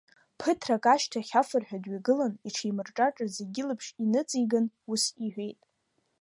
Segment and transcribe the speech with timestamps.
[0.39, 5.59] Ԥыҭрак ашьҭахь, афырҳәа дҩагылан, иҽеимырҿаҿа, зегь илаԥш иныҵиган, ус иҳәеит…